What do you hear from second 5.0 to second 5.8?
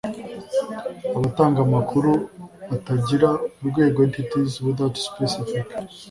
specific